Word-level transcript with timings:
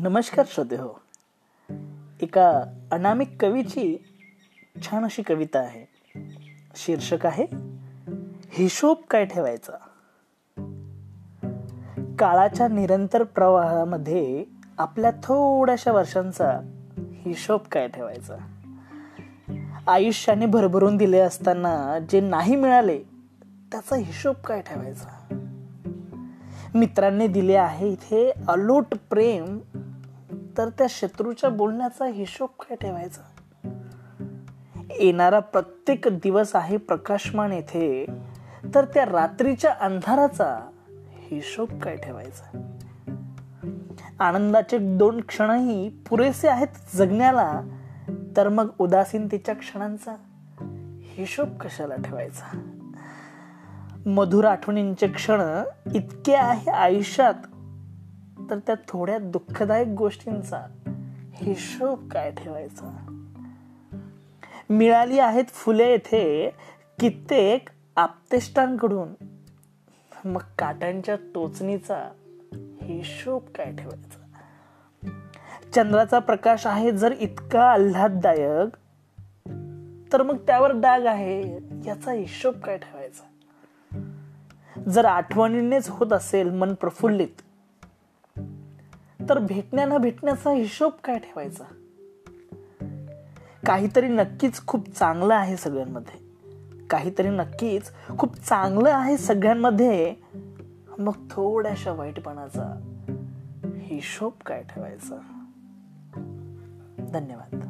नमस्कार 0.00 0.46
श्रोते 0.48 0.76
हो. 0.76 1.00
एका 2.22 2.62
अनामिक 2.92 3.36
कवीची 3.40 3.98
छान 4.82 5.04
अशी 5.04 5.22
कविता 5.22 5.58
आहे. 5.58 5.86
शीर्षक 6.76 7.26
आहे 7.26 7.46
हिशोब 8.50 8.96
काय 9.10 9.24
ठेवायचा? 9.24 9.72
काळाच्या 12.18 12.68
निरंतर 12.68 13.22
प्रवाहामध्ये 13.22 14.44
आपल्या 14.78 15.10
थोड्याशा 15.10 15.92
वर्षांचा 15.92 16.60
हिशोब 16.98 17.60
काय 17.60 17.88
ठेवायचा? 17.88 18.36
आयुष्याने 19.86 20.46
भरभरून 20.46 20.96
दिले 20.96 21.18
असताना 21.18 21.98
जे 22.10 22.20
नाही 22.20 22.56
मिळाले 22.56 22.98
त्याचा 23.72 23.96
हिशोब 23.96 24.34
काय 24.34 24.60
ठेवायचा? 24.60 25.38
मित्रांनी 26.74 27.26
दिले 27.26 27.56
आहे. 27.56 27.88
इथे 27.88 28.32
अलोट 28.48 28.94
प्रेम 29.10 29.58
तर 30.58 30.68
त्या 30.68 30.86
शत्रूच्या 30.90 31.50
बोलण्याचा 31.50 32.06
हिशोब 32.06 32.48
काय 32.60 32.76
ठेवायचा? 32.76 33.20
येणारा 34.90 35.38
प्रत्येक 35.38 36.08
दिवस 36.08 36.56
आहे 36.56 36.76
प्रकाशमान 36.76 37.52
येथे 37.52 38.06
तर 38.74 38.84
त्या 38.84 39.04
रात्रीच्या 39.04 39.74
अंधाराचा 39.80 40.70
हिशोब 41.10 41.80
काय 41.80 41.96
ठेवायचा? 41.96 42.68
आनंदाचे 44.18 44.96
दोन 44.96 45.20
क्षणही 45.20 45.88
पुरेसे 45.88 46.48
आहेत 46.48 46.96
जगण्याला 46.96 47.62
तर 48.36 48.48
मग 48.48 48.68
उदासीनतेच्या 48.78 49.54
क्षणांचा 49.54 50.14
हिशोब 51.02 51.58
कशाला 51.58 51.96
ठेवायचा? 51.96 52.58
मधुर 54.06 54.44
आठवणींचे 54.44 55.08
क्षण 55.08 55.62
इतके 55.94 56.34
आहे 56.34 56.70
आयुष्यात. 56.70 57.34
तर 58.50 58.58
त्या 58.58 58.74
थोड्या 58.88 59.18
दुःखदायक 59.18 59.88
गोष्टींचा 59.88 60.62
हिशोब 61.34 62.10
काय 62.10 62.30
ठेवायचा? 62.30 63.18
मिळाली 64.70 65.18
आहेत 65.18 65.44
फुले 65.44 65.90
येथे 65.90 66.50
कित्येक 67.00 67.68
आपतेष्टांकडून. 67.96 69.24
मग 70.24 70.40
काट्यांच्या 70.58 71.16
टोचणीचा 71.34 72.08
हिशोब 72.82 73.42
काय 73.42 73.76
ठेवायचा? 73.76 74.18
चंद्राचा 75.74 76.18
प्रकाश 76.18 76.66
आहे 76.66 76.92
जर 76.92 77.12
इतका 77.12 77.70
आल्हाददायक 77.70 78.68
तर 80.12 80.22
मग 80.22 80.36
त्यावर 80.36 80.72
डाग 80.74 81.06
आहे 81.06 81.58
याचा 81.86 82.12
हिशोब 82.12 82.54
काय 82.54 82.76
ठेवायचा? 82.76 83.31
जर 84.78 85.04
आठवणीनेच 85.04 85.88
होत 85.88 86.12
असेल 86.12 86.50
मन 86.50 86.74
प्रफुल्लित 86.74 87.28
तर 89.28 89.38
भेटण्या 89.38 89.84
न 89.84 89.98
भेटण्याचा 89.98 90.50
हिशोब 90.50 90.92
काय 91.04 91.18
ठेवायचा? 91.18 91.64
काहीतरी 93.66 94.08
नक्कीच 94.08 94.66
खूप 94.66 94.88
चांगलं 94.88 95.34
आहे 95.34 95.56
सगळ्यांमध्ये. 95.56 96.22
काहीतरी 96.90 97.28
नक्कीच 97.28 97.92
खूप 98.18 98.34
चांगलं 98.34 98.90
आहे 98.90 99.16
सगळ्यांमध्ये. 99.16 100.14
मग 100.98 101.12
थोड्याशा 101.30 101.92
वाईटपणाचा 101.92 102.80
हिशोब 103.76 104.32
काय 104.46 104.62
ठेवायचा? 104.62 105.44
धन्यवाद. 106.98 107.68